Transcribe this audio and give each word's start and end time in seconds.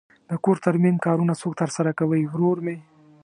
د 0.29 0.31
کور 0.43 0.57
ترمیم 0.65 0.95
کارونه 1.05 1.33
څوک 1.41 1.53
ترسره 1.61 1.91
کوی؟ 1.99 2.21
ورور 2.31 2.57
می 2.65 2.77